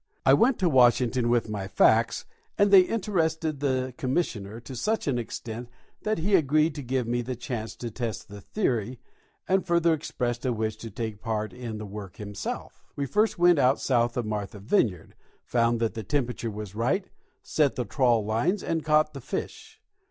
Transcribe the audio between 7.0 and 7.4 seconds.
me the